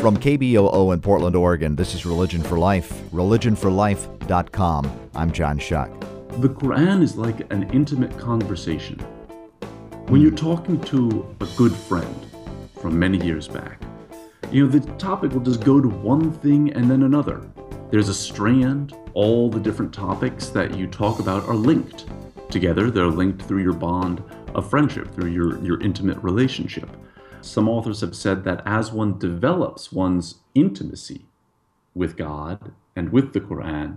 [0.00, 5.10] From KBOO in Portland, Oregon, this is Religion for Life, religionforlife.com.
[5.14, 5.90] I'm John Shuck.
[6.40, 8.98] The Quran is like an intimate conversation.
[10.08, 12.26] When you're talking to a good friend
[12.80, 13.82] from many years back,
[14.50, 17.42] you know, the topic will just go to one thing and then another.
[17.90, 22.06] There's a strand, all the different topics that you talk about are linked
[22.48, 22.90] together.
[22.90, 24.24] They're linked through your bond
[24.54, 26.88] of friendship, through your, your intimate relationship.
[27.42, 31.26] Some authors have said that as one develops one's intimacy
[31.94, 33.96] with God and with the Quran,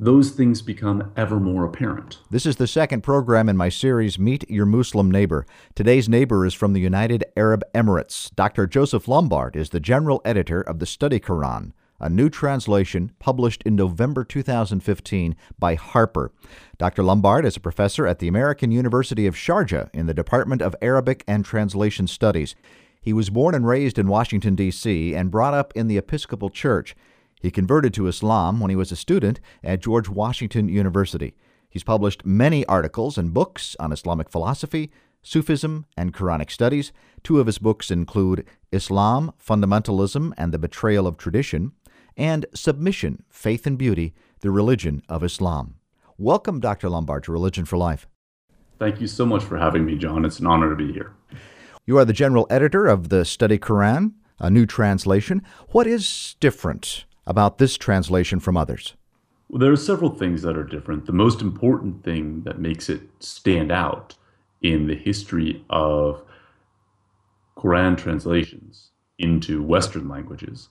[0.00, 2.20] those things become ever more apparent.
[2.30, 5.44] This is the second program in my series, Meet Your Muslim Neighbor.
[5.74, 8.32] Today's neighbor is from the United Arab Emirates.
[8.36, 8.68] Dr.
[8.68, 13.74] Joseph Lumbard is the general editor of the Study Quran, a new translation published in
[13.74, 16.32] November 2015 by Harper.
[16.78, 17.02] Dr.
[17.02, 21.24] Lumbard is a professor at the American University of Sharjah in the Department of Arabic
[21.26, 22.54] and Translation Studies.
[23.00, 26.94] He was born and raised in Washington, D.C., and brought up in the Episcopal Church.
[27.40, 31.34] He converted to Islam when he was a student at George Washington University.
[31.70, 34.90] He's published many articles and books on Islamic philosophy,
[35.22, 36.92] Sufism, and Quranic studies.
[37.22, 41.72] Two of his books include Islam, Fundamentalism, and the Betrayal of Tradition,
[42.16, 45.74] and Submission, Faith and Beauty, The Religion of Islam.
[46.16, 46.88] Welcome, Dr.
[46.88, 48.06] Lumbard, to Religion for Life.
[48.78, 50.24] Thank you so much for having me, John.
[50.24, 51.12] It's an honor to be here.
[51.86, 55.42] You are the general editor of the Study Quran, a new translation.
[55.70, 58.94] What is different about this translation from others?
[59.48, 61.06] Well, there are several things that are different.
[61.06, 64.14] The most important thing that makes it stand out
[64.60, 66.22] in the history of
[67.58, 70.68] Quran translations into Western languages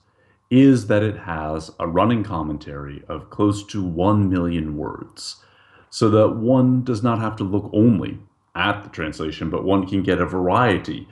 [0.50, 5.36] is that it has a running commentary of close to 1 million words,
[5.90, 8.18] so that one does not have to look only
[8.54, 11.06] at the translation, but one can get a variety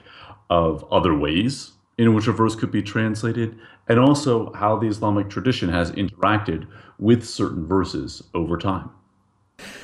[0.49, 5.29] of other ways in which a verse could be translated, and also how the Islamic
[5.29, 6.67] tradition has interacted
[6.99, 8.89] with certain verses over time.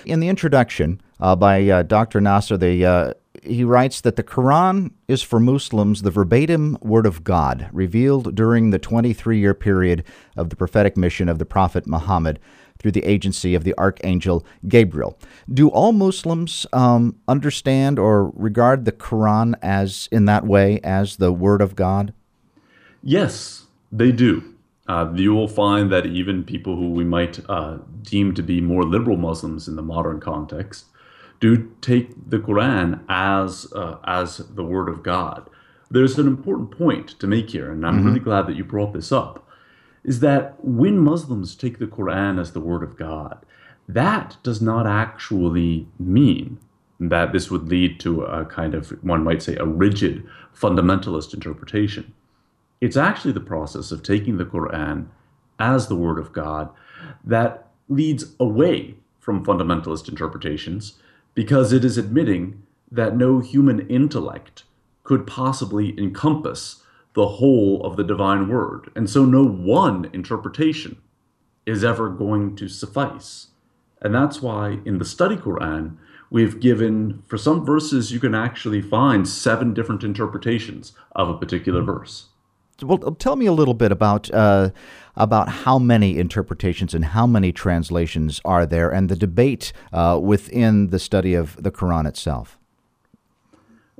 [0.05, 2.21] In the introduction uh, by uh, Dr.
[2.21, 7.23] Nasr, the uh, he writes that the Quran is for Muslims the verbatim word of
[7.23, 10.03] God, revealed during the 23 year period
[10.37, 12.39] of the prophetic mission of the Prophet Muhammad
[12.77, 15.17] through the agency of the Archangel Gabriel.
[15.51, 21.31] Do all Muslims um, understand or regard the Quran as, in that way, as the
[21.31, 22.13] word of God?
[23.01, 24.43] Yes, they do.
[24.87, 28.83] Uh, you will find that even people who we might uh, deem to be more
[28.83, 30.85] liberal Muslims in the modern context
[31.43, 35.49] do take the Quran as uh, as the word of God.
[35.91, 38.07] There's an important point to make here, and I'm mm-hmm.
[38.07, 39.45] really glad that you brought this up.
[40.05, 43.45] Is that when Muslims take the Quran as the word of God,
[43.89, 46.59] that does not actually mean
[46.97, 50.25] that this would lead to a kind of, one might say, a rigid
[50.55, 52.13] fundamentalist interpretation.
[52.79, 55.07] It's actually the process of taking the Quran
[55.59, 56.69] as the Word of God
[57.25, 60.99] that leads away from fundamentalist interpretations
[61.33, 64.63] because it is admitting that no human intellect
[65.03, 66.83] could possibly encompass
[67.13, 68.91] the whole of the divine word.
[68.95, 70.97] And so no one interpretation
[71.65, 73.47] is ever going to suffice.
[74.01, 75.97] And that's why in the study Quran,
[76.29, 81.81] we've given, for some verses, you can actually find seven different interpretations of a particular
[81.81, 82.27] verse.
[82.83, 84.69] Well, tell me a little bit about uh,
[85.15, 90.89] about how many interpretations and how many translations are there, and the debate uh, within
[90.89, 92.57] the study of the Quran itself.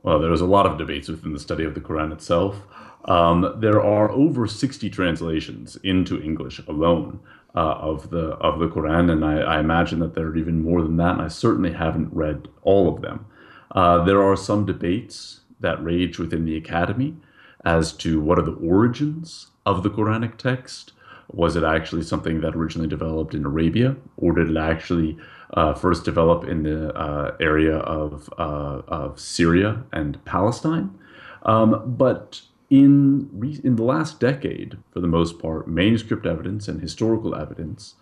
[0.01, 2.63] Well, there's a lot of debates within the study of the Quran itself.
[3.05, 7.19] Um, there are over 60 translations into English alone
[7.55, 10.81] uh, of the of the Quran, and I, I, imagine that there are even more
[10.81, 11.13] than that.
[11.13, 13.25] And I certainly haven't read all of them.
[13.71, 17.15] Uh, there are some debates that rage within the academy
[17.65, 20.93] as to what are the origins of the Quranic text.
[21.31, 25.17] Was it actually something that originally developed in Arabia, or did it actually
[25.53, 30.93] uh, first develop in the uh, area of, uh, of Syria and Palestine?
[31.43, 36.81] Um, but in, re- in the last decade, for the most part, manuscript evidence and
[36.81, 37.95] historical evidence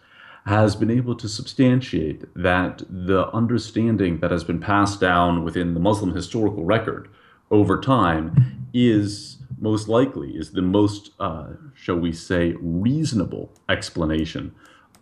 [0.45, 5.79] has been able to substantiate that the understanding that has been passed down within the
[5.79, 7.07] Muslim historical record
[7.51, 14.53] over time is most likely is the most, uh, shall we say, reasonable explanation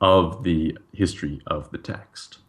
[0.02, 2.40] of the history of the text.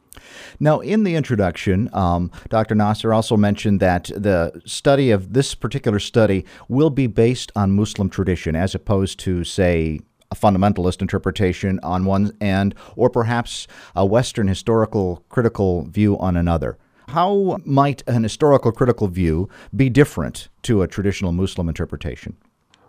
[0.58, 2.74] Now, in the introduction, um, Dr.
[2.74, 8.10] Nasr also mentioned that the study of this particular study will be based on Muslim
[8.10, 10.00] tradition as opposed to, say,
[10.30, 13.66] a fundamentalist interpretation on one end, or perhaps
[13.96, 16.78] a Western historical critical view on another.
[17.10, 22.36] How might an historical critical view be different to a traditional Muslim interpretation?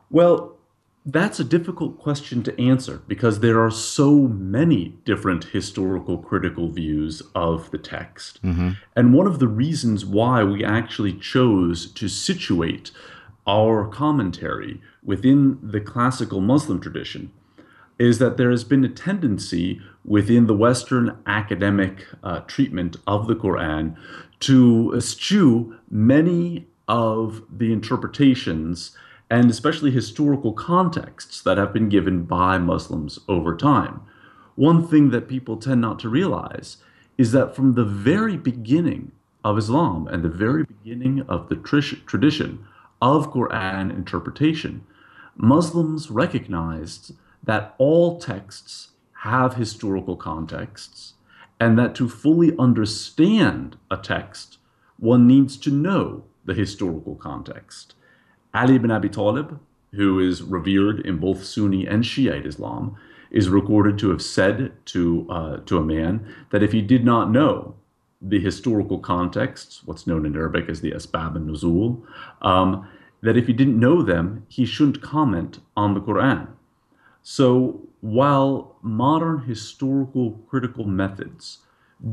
[0.09, 0.57] Well,
[1.06, 7.23] That's a difficult question to answer because there are so many different historical critical views
[7.33, 8.39] of the text.
[8.44, 8.71] Mm-hmm.
[8.95, 12.91] And one of the reasons why we actually chose to situate
[13.47, 17.31] our commentary within the classical Muslim tradition
[18.01, 23.36] is that there has been a tendency within the Western academic uh, treatment of the
[23.36, 23.95] Quran
[24.39, 28.98] to eschew many of the interpretations
[29.30, 34.01] and especially historical contexts that have been given by Muslims over time.
[34.56, 36.77] One thing that people tend not to realize
[37.19, 39.12] is that from the very beginning
[39.44, 41.56] of Islam and the very beginning of the
[42.07, 42.65] tradition
[43.00, 44.88] of Quran interpretation,
[45.38, 48.89] Muslims recognized that all texts
[49.23, 51.13] have historical contexts
[51.59, 54.57] and that to fully understand a text,
[54.97, 57.93] one needs to know the historical context.
[58.53, 59.59] Ali ibn Abi Talib,
[59.93, 62.95] who is revered in both Sunni and Shiite Islam,
[63.29, 67.31] is recorded to have said to, uh, to a man that if he did not
[67.31, 67.75] know
[68.21, 72.01] the historical contexts, what's known in Arabic as the Asbab an-Nuzul,
[72.41, 72.88] um,
[73.21, 76.47] that if he didn't know them, he shouldn't comment on the Quran.
[77.23, 81.59] So while modern historical critical methods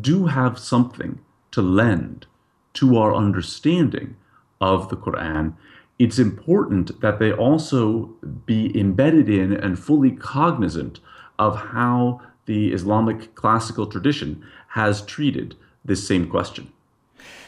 [0.01, 1.21] do have something
[1.51, 2.27] to lend
[2.75, 4.17] to our understanding
[4.61, 5.55] of the Quran,
[5.99, 8.15] it's important that they also
[8.47, 11.01] be embedded in and fully cognizant
[11.39, 16.73] of how the Islamic classical tradition has treated this same question.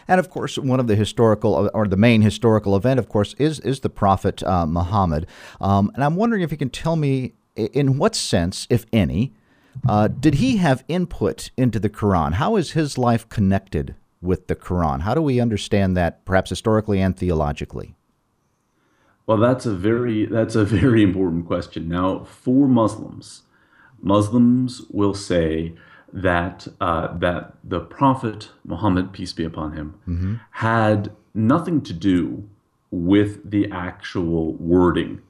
[0.09, 3.61] And of course, one of the historical or the main historical event, of course, is
[3.61, 5.27] is the Prophet uh, Muhammad.
[5.61, 7.35] Um, and I'm wondering if you can tell me
[7.67, 9.33] in what sense, if any,
[9.89, 12.35] uh, did he have input into the Quran?
[12.35, 15.03] How is his life connected with the Quran?
[15.03, 17.95] How do we understand that, perhaps historically and theologically?
[19.27, 21.89] Well, that's a very that's a very important question.
[21.89, 23.43] Now, for Muslims,
[24.03, 25.75] Muslims will say
[26.13, 30.35] that uh, that the Prophet Muhammad, peace be upon him, mm-hmm.
[30.53, 32.49] had nothing to do
[32.91, 35.23] with the actual wording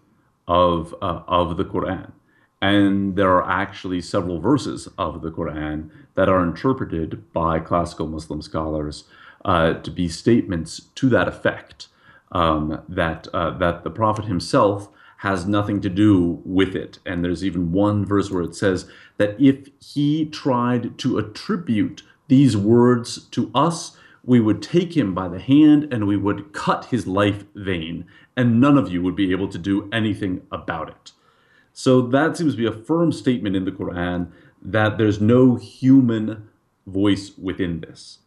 [0.48, 2.12] of uh, of the Quran,
[2.60, 8.42] and there are actually several verses of the Quran that are interpreted by classical Muslim
[8.42, 9.04] scholars
[9.44, 11.88] uh, to be statements to that effect
[12.32, 16.98] um, that uh, that the prophet himself has nothing to do with it.
[17.04, 18.86] And there's even one verse where it says
[19.18, 25.28] that if he tried to attribute these words to us, we would take him by
[25.28, 29.30] the hand and we would cut his life vein, and none of you would be
[29.30, 31.12] able to do anything about it.
[31.72, 34.30] So that seems to be a firm statement in the Quran
[34.62, 36.48] that there's no human
[36.86, 38.18] voice within this.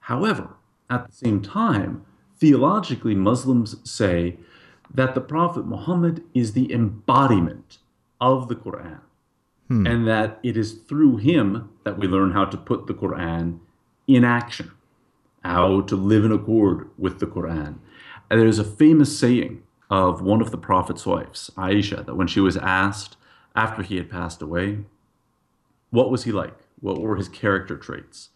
[0.00, 0.50] However,
[0.88, 2.04] at the same time,
[2.38, 4.38] theologically, Muslims say
[4.92, 7.78] that the Prophet Muhammad is the embodiment
[8.20, 9.00] of the Quran,
[9.68, 9.86] hmm.
[9.86, 13.58] and that it is through him that we learn how to put the Quran
[14.06, 14.70] in action,
[15.44, 17.78] how to live in accord with the Quran.
[18.30, 22.40] And there's a famous saying of one of the Prophet's wives, Aisha, that when she
[22.40, 23.16] was asked
[23.54, 24.80] after he had passed away,
[25.90, 26.58] what was he like?
[26.80, 28.30] What were his character traits?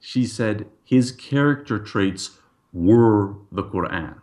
[0.00, 2.38] She said, His character traits
[2.72, 4.20] were the Quran.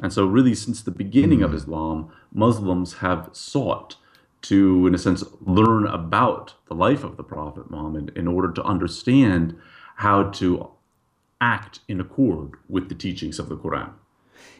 [0.00, 1.56] And so, really, since the beginning of hmm.
[1.56, 3.96] Islam, Muslims have sought
[4.42, 8.62] to, in a sense, learn about the life of the Prophet Muhammad in order to
[8.62, 9.56] understand
[9.96, 10.70] how to
[11.40, 13.92] act in accord with the teachings of the Quran.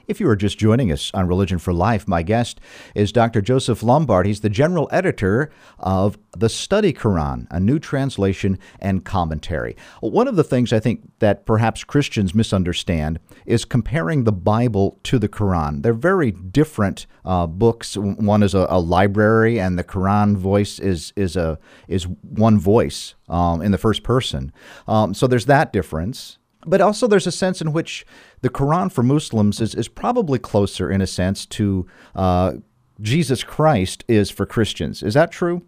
[0.09, 2.63] If you are just joining us on Religion for Life, my guest
[2.95, 3.43] is Dr.
[3.43, 4.25] Joseph Lumbard.
[4.25, 9.77] He's the general editor of The Study Quran, a new translation and commentary.
[10.01, 15.19] One of the things I think that perhaps Christians misunderstand is comparing the Bible to
[15.19, 15.83] the Quran.
[15.83, 17.95] They're very different uh, books.
[17.95, 23.15] One is a, a, library, and the Quran voice is is a is one voice
[23.29, 24.55] um, in the first person.
[24.87, 26.39] Um, so there's that difference.
[26.67, 28.05] But also, there's a sense in which
[28.41, 31.87] the Quran for Muslims is, is probably closer, in a sense, to
[32.17, 32.55] uh,
[33.01, 35.03] Jesus Christ is for Christians.
[35.03, 35.63] Is that true?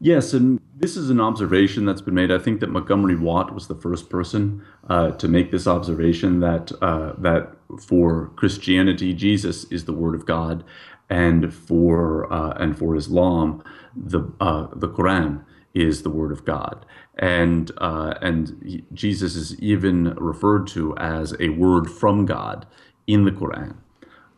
[0.00, 2.32] Yes, and this is an observation that's been made.
[2.32, 6.72] I think that Montgomery Watt was the first person uh, to make this observation that
[6.82, 10.64] uh, that for Christianity, Jesus is the Word of God,
[11.08, 13.62] and for uh, and for Islam,
[13.94, 15.44] the uh, the Quran
[15.74, 16.84] is the Word of God
[17.18, 22.66] and uh, and Jesus is even referred to as a word from God
[23.06, 23.76] in the Quran.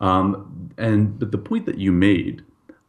[0.00, 2.44] Um, and but the point that you made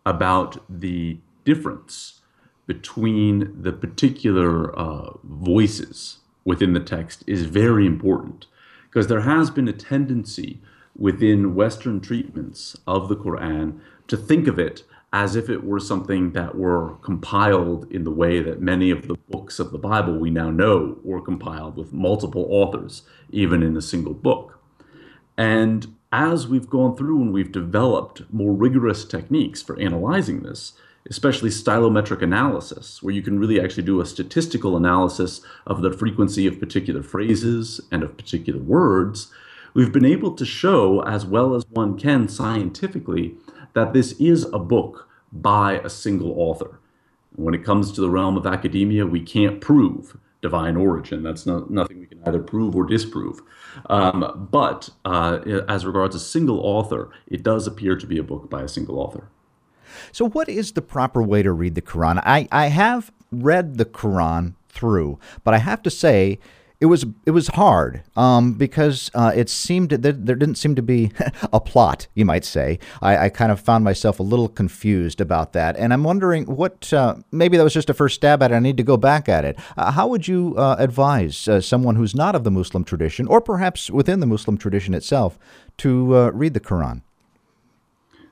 [0.06, 2.22] about the difference
[2.66, 8.48] between the particular uh, voices within the text is very important
[8.90, 10.60] because there has been a tendency
[10.98, 16.32] within Western treatments of the Quran to think of it as if it were something
[16.34, 20.30] that were compiled in the way that many of the books of the Bible we
[20.30, 24.60] now know were compiled with multiple authors, even in a single book.
[25.38, 30.74] And as we've gone through and we've developed more rigorous techniques for analyzing this,
[31.10, 36.48] especially stylometric analysis, where you can really actually do a statistical analysis of the frequency
[36.48, 39.32] of particular phrases and of particular words,
[39.74, 43.36] we've been able to show, as well as one can scientifically,
[43.78, 46.80] that this is a book by a single author.
[47.36, 51.22] When it comes to the realm of academia, we can't prove divine origin.
[51.22, 53.40] That's not, nothing we can either prove or disprove.
[53.88, 58.50] Um, but uh, as regards a single author, it does appear to be a book
[58.50, 59.30] by a single author.
[60.12, 62.20] So, what is the proper way to read the Quran?
[62.26, 66.40] I, I have read the Quran through, but I have to say,
[66.80, 70.84] it was it was hard um, because uh, it seemed that there didn't seem to
[70.84, 71.12] be
[71.54, 72.78] a plot, you might say.
[73.02, 76.94] I, I, kind of found myself a little confused about that, and I'm wondering what
[76.94, 78.56] uh, maybe that was just a first stab at it.
[78.56, 79.58] I need to go back at it.
[79.76, 83.42] Uh, how would you uh, advise uh, someone who's not of the Muslim tradition, or
[83.42, 85.40] perhaps within the Muslim tradition itself,
[85.78, 87.02] to uh, read the Quran?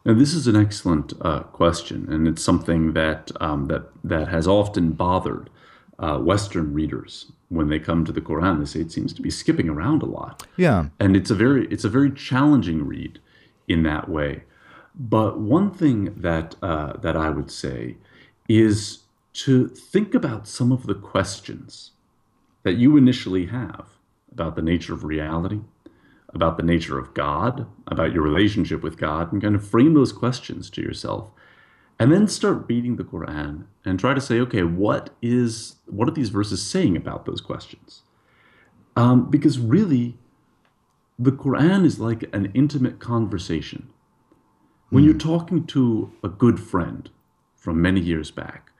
[0.05, 1.19] Now, this is an excellent
[1.51, 5.49] question, and it's something that um, that that has often bothered
[5.97, 9.69] Western readers when they come to the Quran, they say it seems to be skipping
[9.69, 10.45] around a lot.
[10.57, 10.87] Yeah.
[10.99, 13.19] And it's a very it's a very challenging read
[13.67, 14.43] in that way.
[14.93, 17.97] But one thing that uh, that I would say
[18.47, 18.99] is
[19.33, 21.91] to think about some of the questions
[22.63, 23.87] that you initially have
[24.31, 25.61] about the nature of reality,
[26.33, 30.11] about the nature of God, about your relationship with God, and kind of frame those
[30.11, 31.31] questions to yourself
[31.97, 36.13] and then start reading the Quran and try to say, okay, what is what are
[36.13, 38.03] these verses saying about those questions?
[38.95, 40.17] Um, because really,
[41.17, 43.89] the Quran is like an intimate conversation.
[44.89, 45.07] When mm.
[45.07, 47.09] you're talking to a good friend
[47.55, 48.71] from many years back,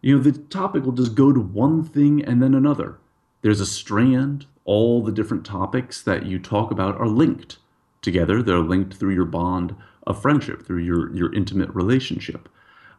[0.00, 2.98] you know the topic will just go to one thing and then another.
[3.42, 4.46] There's a strand.
[4.66, 7.58] All the different topics that you talk about are linked
[8.00, 8.42] together.
[8.42, 12.48] They're linked through your bond of friendship, through your your intimate relationship.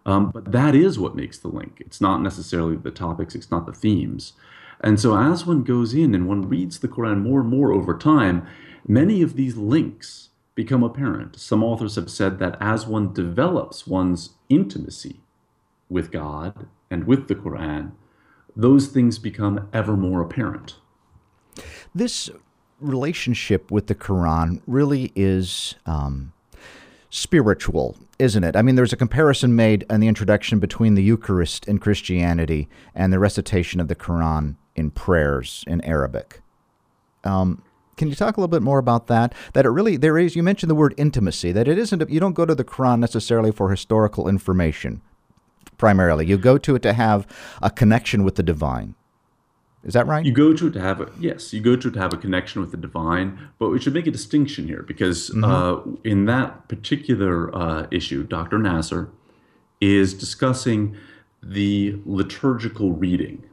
[0.06, 1.78] Um, but that is what makes the link.
[1.80, 4.34] It's not necessarily the topics, it's not the themes.
[4.82, 7.98] And so as one goes in and one reads the Quran more and more over
[7.98, 8.46] time,
[8.88, 11.40] many of these links become apparent.
[11.40, 15.22] Some authors have said that as one develops one's intimacy
[15.90, 17.92] with God and with the Quran,
[18.56, 20.76] those things become ever more apparent.
[21.94, 22.30] This
[22.80, 26.34] relationship with the Quran really is um,
[27.16, 28.58] spiritual, isn't it?
[28.58, 33.14] I mean, there's a comparison made in the introduction between the Eucharist in Christianity and
[33.14, 36.42] the recitation of the Quran in prayers in Arabic.
[37.24, 37.64] Um,
[37.96, 39.34] can you talk a little bit more about that?
[39.54, 40.36] That it really there is.
[40.36, 41.54] You mentioned the word intimacy.
[41.54, 42.10] That it isn't.
[42.10, 45.02] You don't go to the Quran necessarily for historical information.
[45.78, 47.26] Primarily, you go to it to have
[47.62, 48.96] a connection with the divine.
[49.86, 50.26] Is that right?
[50.26, 51.54] You go to it to have a yes.
[51.54, 54.08] You go to it to have a connection with the divine, but we should make
[54.08, 55.44] a distinction here because mm-hmm.
[55.44, 58.58] uh, in that particular uh, issue, Dr.
[58.58, 59.10] Nasr
[59.80, 60.98] is discussing
[61.44, 63.44] the liturgical reading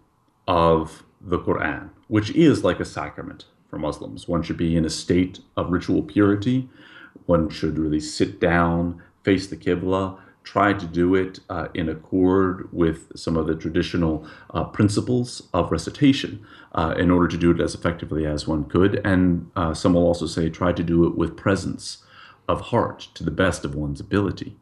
[0.49, 4.27] of the Quran, which is like a sacrament for Muslims.
[4.27, 6.69] One should be in a state of ritual purity.
[7.27, 12.69] One should really sit down, face the Qibla, try to do it uh, in accord
[12.73, 16.45] with some of the traditional uh, principles of recitation
[16.75, 19.01] uh, in order to do it as effectively as one could.
[19.05, 22.05] And uh, some will also say try to do it with presence
[22.49, 24.57] of heart to the best of one's ability.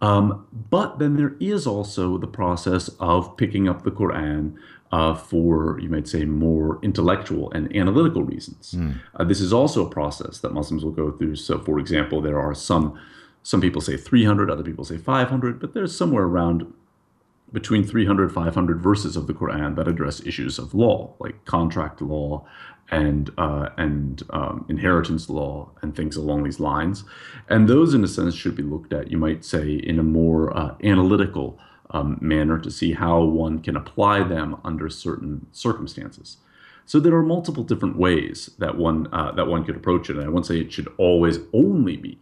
[0.00, 4.56] Um, but then there is also the process of picking up the Quran
[4.92, 8.74] uh, for, you might say, more intellectual and analytical reasons.
[8.76, 9.00] Mm.
[9.16, 11.36] Uh, this is also a process that Muslims will go through.
[11.36, 12.98] So, for example, there are some
[13.44, 16.72] some people say 300, other people say 500, but there's somewhere around
[17.52, 22.44] between 300 500 verses of the Quran that address issues of law, like contract law
[22.90, 27.04] and uh, and um, inheritance law and things along these lines.
[27.48, 29.10] And those, in a sense, should be looked at.
[29.10, 31.58] You might say in a more uh, analytical
[31.90, 36.38] um, manner to see how one can apply them under certain circumstances.
[36.86, 40.16] So there are multiple different ways that one uh, that one could approach it.
[40.16, 42.18] And I won't say it should always only be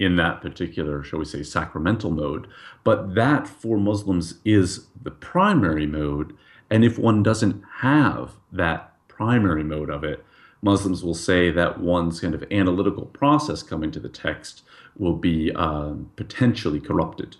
[0.00, 2.48] in that particular, shall we say, sacramental mode.
[2.82, 6.34] But that for Muslims is the primary mode.
[6.70, 10.24] And if one doesn't have that primary mode of it,
[10.62, 14.62] Muslims will say that one's kind of analytical process coming to the text
[14.96, 17.36] will be um, potentially corrupted.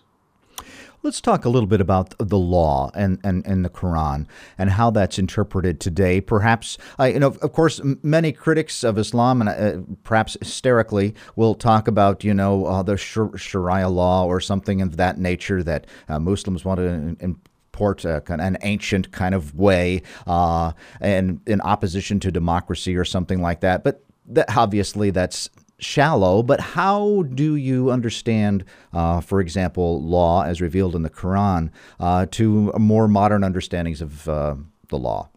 [1.02, 4.26] Let's talk a little bit about the law and, and, and the Quran
[4.58, 6.20] and how that's interpreted today.
[6.20, 11.54] Perhaps, uh, you know, of course, many critics of Islam, and uh, perhaps hysterically, will
[11.54, 16.18] talk about, you know, uh, the Sharia law or something of that nature that uh,
[16.18, 22.30] Muslims want to import uh, an ancient kind of way uh, and in opposition to
[22.30, 23.82] democracy or something like that.
[23.84, 25.48] But that, obviously, that's
[25.80, 31.70] shallow, but how do you understand, uh, for example, law as revealed in the Quran
[31.98, 34.56] uh, to more modern understandings of uh,
[34.88, 35.28] the law?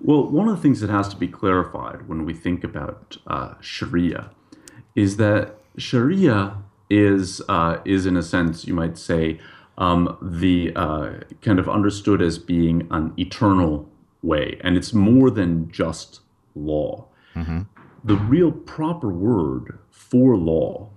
[0.00, 3.54] Well, one of the things that has to be clarified when we think about uh,
[3.60, 4.30] Sharia
[4.94, 6.56] is that Sharia
[6.88, 9.40] is uh, is in a sense, you might say,
[9.76, 11.12] um, the uh,
[11.42, 13.88] kind of understood as being an eternal
[14.22, 16.20] way, and it's more than just
[16.54, 17.06] law.
[17.34, 17.62] Mm-hmm
[18.04, 20.90] the real proper word for law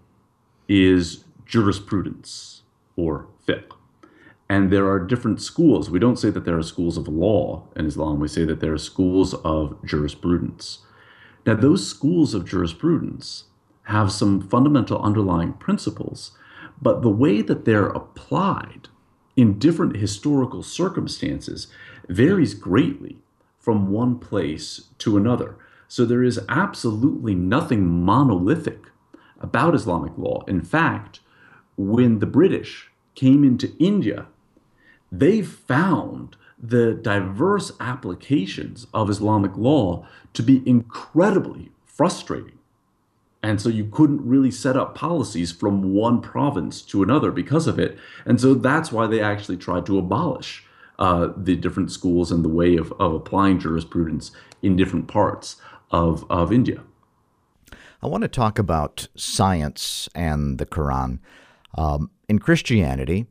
[0.67, 2.61] is jurisprudence
[2.95, 3.71] or fiqh.
[4.47, 5.89] And there are different schools.
[5.89, 8.73] We don't say that there are schools of law in Islam, we say that there
[8.73, 10.79] are schools of jurisprudence.
[11.45, 13.45] Now, those schools of jurisprudence
[13.83, 16.31] have some fundamental underlying principles,
[16.81, 18.89] but the way that they're applied
[19.35, 21.67] in different historical circumstances
[22.07, 23.17] varies greatly
[23.57, 25.57] from one place to another.
[25.91, 28.85] So there is absolutely nothing monolithic
[29.41, 30.45] about Islamic law.
[30.47, 31.19] In fact,
[31.75, 34.27] when the British came into India,
[35.11, 42.57] they found the diverse applications of Islamic law to be incredibly frustrating.
[43.43, 47.77] And so you couldn't really set up policies from one province to another because of
[47.77, 47.99] it.
[48.23, 50.63] And so that's why they actually tried to abolish
[50.99, 54.31] uh, the different schools and the way of, of applying jurisprudence
[54.61, 55.57] in different parts
[55.91, 56.81] of, of India.
[58.01, 61.19] I want to talk about science and the Quran.
[61.75, 63.27] Um, in Christianity,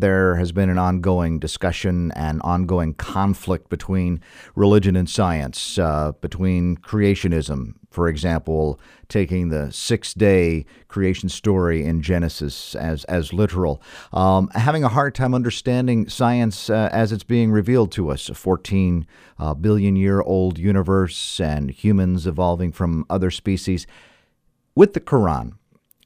[0.00, 4.20] there has been an ongoing discussion and ongoing conflict between
[4.54, 12.02] religion and science, uh, between creationism, for example, taking the six day creation story in
[12.02, 13.80] Genesis as, as literal,
[14.12, 18.34] um, having a hard time understanding science uh, as it's being revealed to us a
[18.34, 19.06] 14
[19.38, 23.86] uh, billion year old universe and humans evolving from other species.
[24.74, 25.52] With the Quran,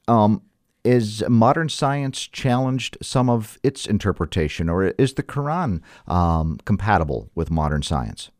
[0.07, 0.43] um,
[0.83, 7.51] is modern science challenged some of its interpretation, or is the Quran um, compatible with
[7.51, 8.31] modern science?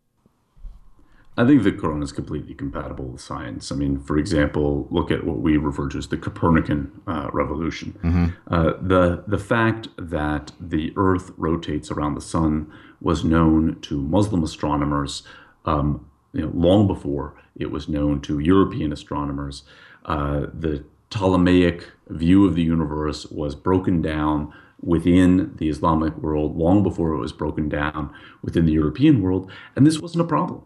[1.38, 3.72] I think the Quran is completely compatible with science.
[3.72, 7.98] I mean, for example, look at what we refer to as the Copernican uh, revolution.
[8.04, 8.54] Mm-hmm.
[8.54, 14.44] Uh, the the fact that the Earth rotates around the sun was known to Muslim
[14.44, 15.24] astronomers
[15.64, 19.64] um, you know, long before it was known to European astronomers.
[20.04, 26.84] Uh, the Ptolemaic view of the universe was broken down within the Islamic world long
[26.84, 30.64] before it was broken down within the European world, and this wasn't a problem.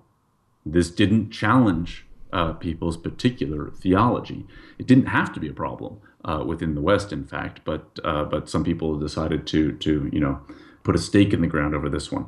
[0.65, 4.45] This didn't challenge uh, people's particular theology.
[4.77, 8.23] It didn't have to be a problem uh, within the West, in fact, but uh,
[8.25, 10.41] but some people decided to to you know
[10.83, 12.27] put a stake in the ground over this one.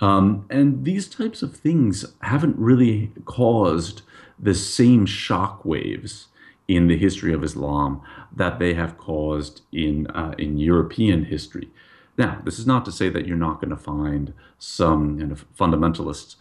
[0.00, 4.02] Um, and these types of things haven't really caused
[4.38, 6.28] the same shock waves
[6.68, 11.70] in the history of Islam that they have caused in uh, in European history.
[12.18, 16.36] Now, this is not to say that you're not going to find some kind fundamentalists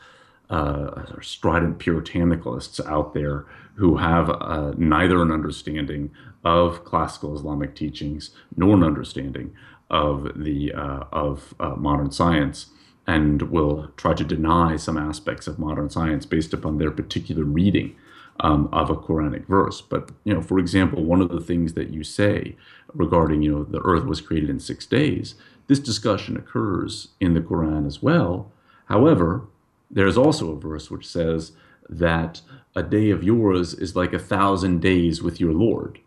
[0.49, 6.11] uh, or strident puritanicalists out there who have uh, neither an understanding
[6.43, 9.53] of classical Islamic teachings nor an understanding
[9.89, 12.67] of the uh, of uh, modern science
[13.05, 17.95] and will try to deny some aspects of modern science based upon their particular reading
[18.39, 19.81] um, of a Quranic verse.
[19.81, 22.55] But you know, for example, one of the things that you say
[22.93, 25.35] regarding you know the earth was created in six days,
[25.67, 28.51] this discussion occurs in the Quran as well.
[28.85, 29.47] However,
[29.89, 31.53] there's also a verse which says
[31.89, 32.41] that
[32.75, 35.99] a day of yours is like a thousand days with your Lord.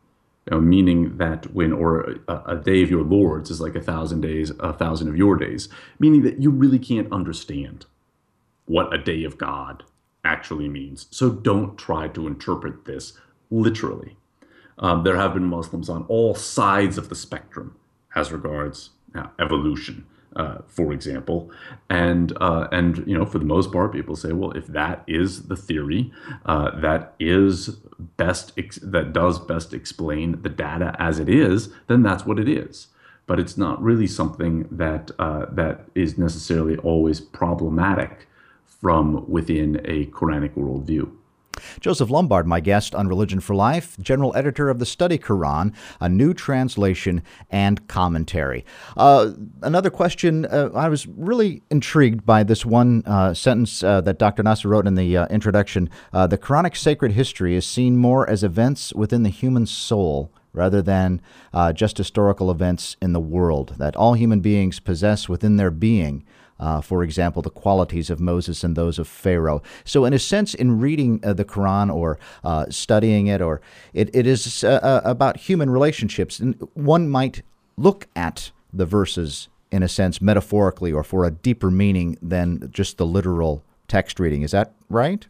[0.47, 3.81] You know, meaning that when, or a, a, day of your Lord's is like a
[3.81, 7.87] thousand days, a thousand of your days, meaning that you really can't understand
[8.65, 9.85] what a day of God
[10.25, 11.07] actually means.
[11.11, 13.15] So don't try to interpret this
[13.51, 14.17] literally.
[14.79, 17.77] Um, there have been Muslims on all sides of the spectrum
[18.15, 20.07] as regards uh, evolution,
[20.37, 21.51] uh, for example,
[21.89, 25.49] and uh, and you know for the most part, people say, well, if that is
[25.49, 26.13] the theory,
[26.47, 27.77] uh, that is
[28.17, 32.49] best ex- that does best explain the data as it is, then that's what it
[32.49, 32.89] is.
[33.27, 38.27] But it's not really something that uh, that is necessarily always problematic
[38.81, 41.11] from within a Quranic worldview.
[41.81, 46.09] Joseph Lumbard, my guest on Religion for Life, general editor of the Study Quran, a
[46.09, 48.65] new translation and commentary.
[48.97, 54.19] Uh, another question uh, I was really intrigued by this one uh, sentence uh, that
[54.19, 54.43] Dr.
[54.43, 55.91] Nasr wrote in the uh, introduction.
[56.13, 60.83] Uh, the Quranic sacred history is seen more as events within the human soul rather
[60.83, 61.21] than
[61.75, 66.25] just historical events in the world that all human beings possess within their being
[66.61, 69.63] uh, for example, the qualities of Moses and those of Pharaoh.
[69.85, 73.61] So, in a sense, in reading uh, the Quran or uh, studying it, or
[73.95, 77.43] it, it is uh, uh, about human relationships, and one might
[77.77, 82.99] look at the verses in a sense metaphorically or for a deeper meaning than just
[82.99, 84.43] the literal text reading.
[84.43, 85.27] Is that right?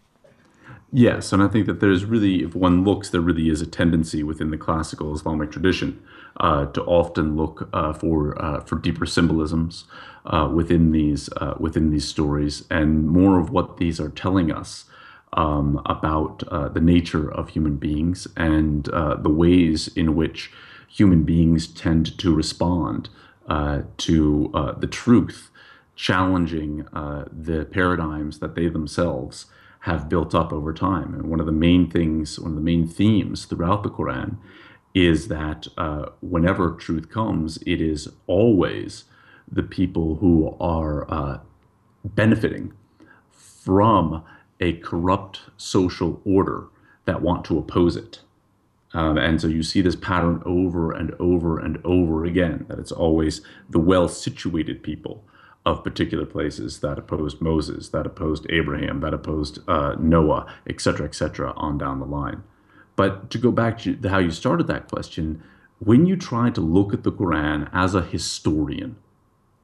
[0.93, 4.25] Yes, and I think that there's really, if one looks, there really is a tendency
[4.25, 6.03] within the classical Islamic tradition
[6.38, 9.85] uh, to often look uh, for uh, for deeper symbolisms
[10.27, 14.85] uh, within these uh, within these stories, and more of what these are telling us
[15.33, 20.51] um, about uh, the nature of human beings and the ways in which
[20.89, 23.09] human beings tend to respond
[23.97, 25.51] to the truth,
[25.97, 26.85] challenging
[27.33, 29.47] the paradigms that they themselves
[29.81, 31.15] have built up over time.
[31.15, 34.37] And one of the main things, one of the main themes throughout the Quran
[34.95, 39.05] is that uh, whenever truth comes, it is always
[39.51, 41.39] the people who are uh,
[42.05, 42.73] benefiting
[43.31, 44.25] from
[44.61, 46.67] a corrupt social order
[47.05, 48.21] that want to oppose it.
[48.93, 52.93] Um, and so you see this pattern over and over and over again that it's
[52.93, 55.25] always the well situated people
[55.65, 61.53] of particular places that opposed Moses, that opposed Abraham, that opposed uh, Noah, etc., etc.,
[61.57, 62.43] on down the line.
[62.97, 65.43] But to go back to how you started that question,
[65.79, 68.97] when you try to look at the Quran as a historian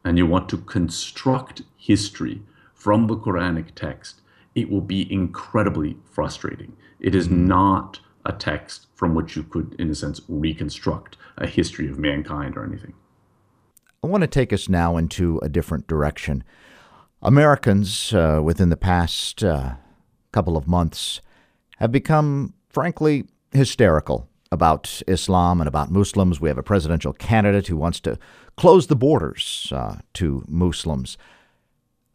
[0.06, 2.40] and you want to construct history
[2.74, 4.20] from the Quranic text,
[4.54, 6.76] it will be incredibly frustrating.
[7.00, 7.48] It is mm-hmm.
[7.48, 12.56] not a text from which you could, in a sense, reconstruct a history of mankind
[12.56, 12.94] or anything.
[14.00, 16.44] I want to take us now into a different direction.
[17.20, 19.74] Americans, uh, within the past uh,
[20.30, 21.20] couple of months,
[21.78, 26.40] have become, frankly, hysterical about Islam and about Muslims.
[26.40, 28.18] We have a presidential candidate who wants to
[28.56, 31.18] close the borders uh, to Muslims.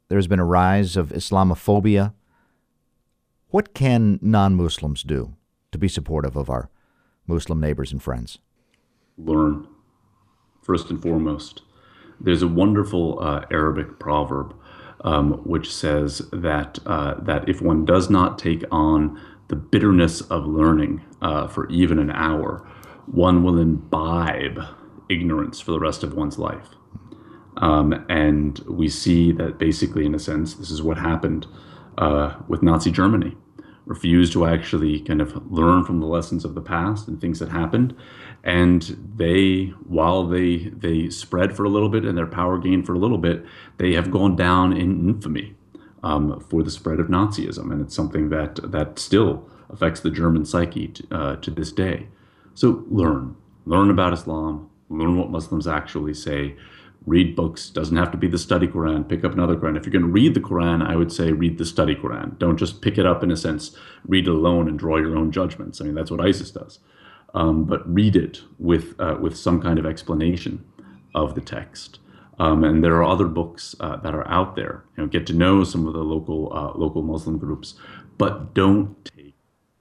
[0.09, 2.13] There's been a rise of Islamophobia.
[3.49, 5.35] What can non Muslims do
[5.71, 6.69] to be supportive of our
[7.27, 8.39] Muslim neighbors and friends?
[9.17, 9.67] Learn,
[10.61, 11.61] first and foremost.
[12.19, 14.55] There's a wonderful uh, Arabic proverb
[15.03, 19.19] um, which says that uh, that if one does not take on
[19.51, 22.65] the bitterness of learning uh, for even an hour,
[23.05, 24.61] one will imbibe
[25.09, 26.69] ignorance for the rest of one's life.
[27.57, 31.47] Um, and we see that basically, in a sense, this is what happened
[31.97, 33.35] uh, with Nazi Germany.
[33.85, 37.49] Refused to actually kind of learn from the lessons of the past and things that
[37.49, 37.93] happened,
[38.45, 42.93] and they while they they spread for a little bit and their power gained for
[42.93, 43.43] a little bit
[43.77, 45.55] they have gone down in infamy
[46.03, 47.71] um, for the spread of nazism.
[47.71, 52.07] And it's something that that still affects the german psyche to, uh, to this day.
[52.53, 53.35] So learn.
[53.65, 54.69] Learn about islam.
[54.89, 56.55] Learn what muslims actually say.
[57.05, 57.69] Read books.
[57.69, 59.07] Doesn't have to be the study quran.
[59.07, 59.77] Pick up another quran.
[59.77, 62.37] If you're going to read the quran i would say read the study quran.
[62.37, 65.31] Don't just pick it up in a sense read it alone and draw your own
[65.31, 65.81] judgments.
[65.81, 66.79] I mean that's what isis does.
[67.33, 70.65] Um, but read it with uh, with some kind of explanation
[71.15, 71.99] of the text.
[72.39, 74.83] Um, and there are other books uh, that are out there.
[74.97, 77.75] You know, get to know some of the local uh, local Muslim groups,
[78.17, 79.35] but don't take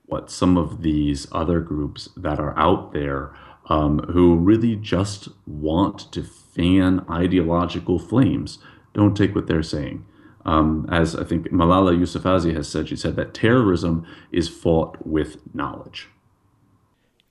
[0.07, 3.35] what some of these other groups that are out there
[3.69, 8.59] um, who really just want to fan ideological flames.
[8.93, 10.05] Don't take what they're saying.
[10.45, 15.37] Um, as I think Malala Yousafzai has said, she said that terrorism is fought with
[15.55, 16.09] knowledge.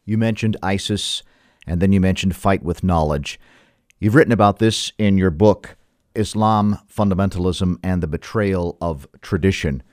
[0.05, 1.23] You mentioned ISIS,
[1.67, 3.39] and then you mentioned fight with knowledge.
[4.01, 5.75] You've written about this in your book,
[6.15, 9.83] Islam, Fundamentalism, and the Betrayal of Tradition.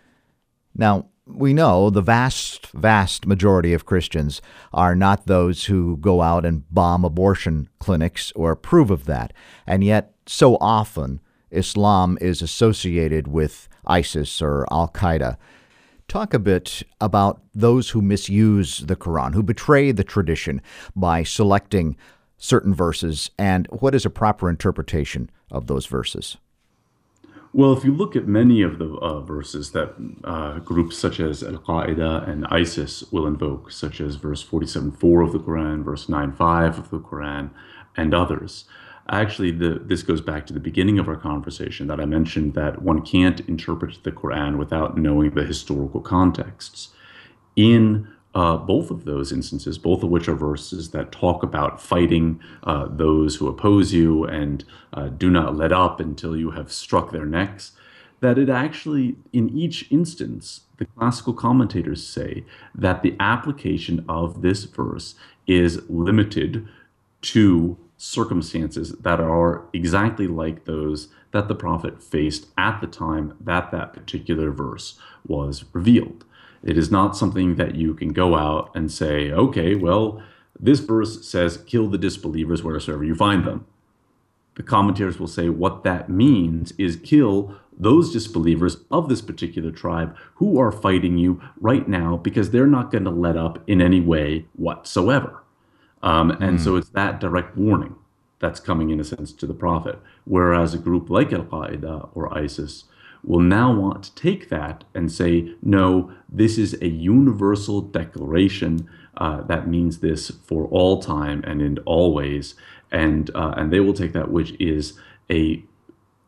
[0.76, 4.40] Now, we know the vast, vast majority of Christians
[4.72, 9.32] are not those who go out and bomb abortion clinics or approve of that.
[9.66, 15.36] And yet, so often, Islam is associated with ISIS or Al Qaeda.
[16.06, 20.62] Talk a bit about those who misuse the Quran, who betray the tradition
[20.94, 21.96] by selecting
[22.38, 26.37] certain verses, and what is a proper interpretation of those verses?
[27.53, 29.94] Well, if you look at many of the uh, verses that
[30.25, 35.33] uh, groups such as Al Qaeda and ISIS will invoke, such as verse 47.4 of
[35.33, 37.51] the Quran, verse 9.5 of the Quran,
[37.96, 38.66] and others,
[39.09, 42.83] actually the, this goes back to the beginning of our conversation that i mentioned that
[42.83, 46.88] one can't interpret the quran without knowing the historical contexts
[47.55, 52.38] in uh, both of those instances, both of which are verses that talk about fighting
[52.64, 57.11] uh, those who oppose you and uh, do not let up until you have struck
[57.11, 57.72] their necks,
[58.20, 62.44] that it actually, in each instance, the classical commentators say
[62.75, 65.14] that the application of this verse
[65.46, 66.68] is limited
[67.22, 73.70] to circumstances that are exactly like those that the prophet faced at the time that
[73.70, 76.25] that particular verse was revealed.
[76.62, 80.22] It is not something that you can go out and say, okay, well,
[80.58, 83.66] this verse says, kill the disbelievers wheresoever you find them.
[84.56, 90.16] The commentators will say what that means is kill those disbelievers of this particular tribe
[90.36, 94.00] who are fighting you right now because they're not going to let up in any
[94.00, 95.42] way whatsoever.
[96.02, 96.64] Um, and mm.
[96.64, 97.96] so it's that direct warning
[98.38, 99.98] that's coming, in a sense, to the prophet.
[100.24, 102.84] Whereas a group like Al Qaeda or ISIS
[103.26, 109.40] will now want to take that and say, no, this is a universal declaration uh,
[109.42, 112.54] that means this for all time and in all ways.
[112.92, 114.94] And, uh, and they will take that, which is
[115.30, 115.62] a,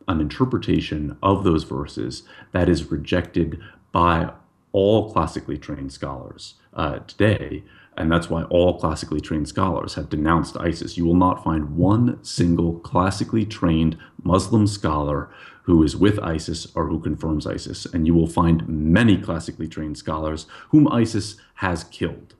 [0.07, 3.59] an interpretation of those verses that is rejected
[3.91, 4.31] by
[4.71, 7.63] all classically trained scholars uh, today.
[7.99, 10.97] And that's why all classically trained scholars have denounced ISIS.
[10.97, 15.29] You will not find one single classically trained Muslim scholar
[15.63, 17.85] who is with ISIS or who confirms ISIS.
[17.85, 22.35] And you will find many classically trained scholars whom ISIS has killed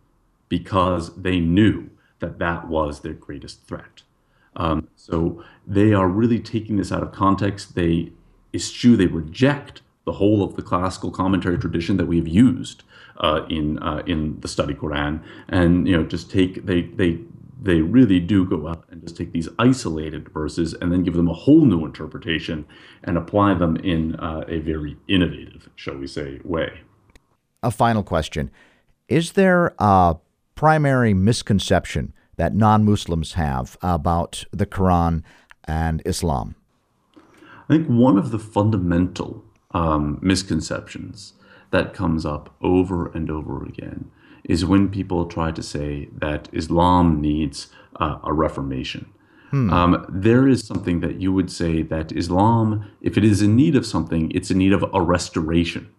[0.48, 4.04] because they knew that that was their greatest threat.
[4.56, 7.76] Um, so they are really taking this out of context.
[7.76, 8.14] They
[8.54, 12.82] eschew, they reject the whole of the classical commentary tradition that we've used
[13.18, 17.20] uh, in uh, in the study Quran, and you know just take they they
[17.62, 21.28] they really do go out and just take these isolated verses and then give them
[21.28, 22.66] a whole new interpretation
[23.04, 26.80] and apply them in uh, a very innovative, shall we say, way.
[27.62, 28.50] A final question
[29.08, 30.16] Is there a
[30.56, 35.22] primary misconception that non Muslims have about the Quran
[35.66, 36.56] and Islam?
[37.70, 41.34] I think one of the fundamental um, misconceptions
[41.72, 44.12] that comes up over and over again
[44.44, 47.68] is when people try to say that Islam needs
[48.00, 49.12] uh, a reformation.
[49.52, 49.70] Hmm.
[49.72, 53.76] Um, there is something that you would say that Islam, if it is in need
[53.76, 55.90] of something, it's in need of a restoration.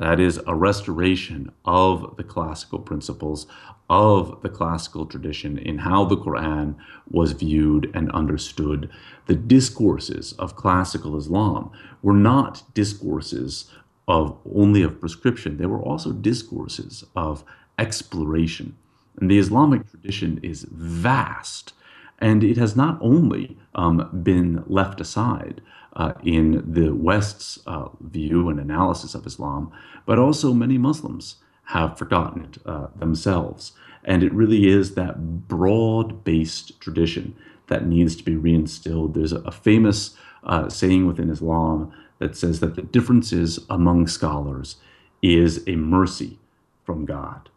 [0.00, 3.46] That is a restoration of the classical principles,
[3.90, 6.76] of the classical tradition in how the Quran
[7.10, 8.88] was viewed and understood.
[9.26, 13.70] The discourses of classical Islam were not discourses
[14.08, 17.44] of only of prescription, they were also discourses of
[17.78, 18.78] exploration.
[19.20, 21.74] And the Islamic tradition is vast,
[22.20, 25.60] and it has not only um, been left aside
[25.94, 29.72] uh, in the West's uh, view and analysis of Islam,
[30.06, 33.72] but also many Muslims have forgotten it uh, themselves.
[34.04, 37.36] And it really is that broad based tradition
[37.68, 39.14] that needs to be reinstilled.
[39.14, 44.76] There's a, famous uh, saying within Islam that says that the differences among scholars
[45.22, 46.38] is a mercy
[46.84, 47.48] from God.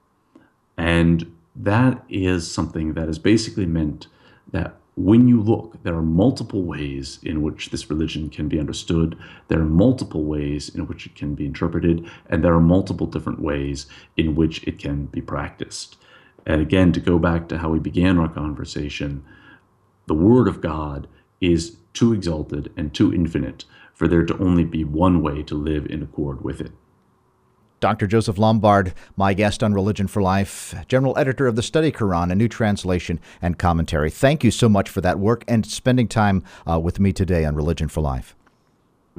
[0.78, 4.08] And that is something that is basically meant
[4.52, 9.18] that when you look, there are multiple ways in which this religion can be understood.
[9.48, 13.42] There are multiple ways in which it can be interpreted, and there are multiple different
[13.42, 15.98] ways in which it can be practiced.
[16.46, 19.24] And again, to go back to how we began our conversation,
[20.06, 21.08] the Word of God
[21.42, 25.86] is too exalted and too infinite for there to only be one way to live
[25.88, 26.72] in accord with it.
[27.84, 28.08] Dr.
[28.08, 32.36] Joseph Lumbard, my guest on Religion for Life, general editor of the Study Quran, a
[32.36, 34.10] new translation and commentary.
[34.10, 37.58] Thank you so much for that work and spending time uh, with me today on
[37.58, 38.38] Religion for Life.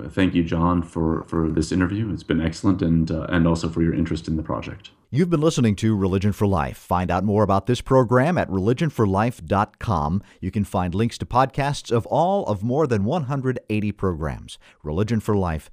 [0.08, 2.10] Thank you, John, for, for this interview.
[2.10, 4.92] It's been excellent and, uh, and also for your interest in the project.
[5.10, 6.78] You've been listening to Religion for Life.
[6.78, 10.22] Find out more about this program at religionforlife.com.
[10.40, 14.58] You can find links to podcasts of all of more than 180 programs.
[14.82, 15.70] religionforlife.com.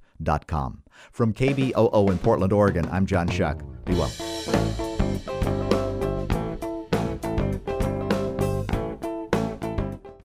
[1.12, 3.62] From KBOO in Portland, Oregon, I'm John Shuck.
[3.84, 4.10] Be well.